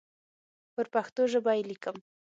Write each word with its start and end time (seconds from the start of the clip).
پر 0.73 0.85
پښتو 0.93 1.21
ژبه 1.33 1.51
یې 1.57 1.63
لیکم. 1.69 1.97